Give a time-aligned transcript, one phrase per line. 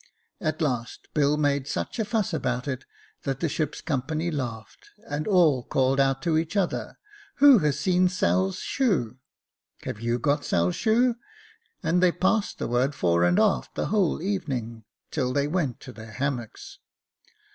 [0.39, 1.07] At last.
[1.13, 2.85] Bill made so much fuss about it
[3.21, 6.97] that the ship's company laughed, and all called out to each other,'
[7.35, 9.17] Who has seen Sail's shoe?'—'
[9.85, 11.17] Have you got Sail's shoe?'
[11.83, 15.91] and they passed the word fore and aft the whole evening, till they went to
[15.93, 16.79] their hammocks.